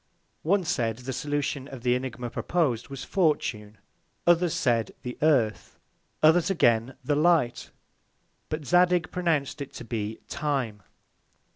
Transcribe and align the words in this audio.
One 0.41 0.63
said, 0.63 0.97
the 0.97 1.13
Solution 1.13 1.67
of 1.67 1.83
the 1.83 1.93
Ænigma 1.95 2.31
propos'd 2.31 2.87
was 2.89 3.03
Fortune; 3.03 3.77
others 4.25 4.55
said 4.55 4.95
the 5.03 5.15
Earth; 5.21 5.77
and 6.23 6.29
others 6.29 6.49
again 6.49 6.95
the 7.05 7.15
Light: 7.15 7.69
But 8.49 8.65
Zadig 8.65 9.11
pronounced 9.11 9.61
it 9.61 9.73
to 9.73 9.85
be 9.85 10.19
Time. 10.27 10.81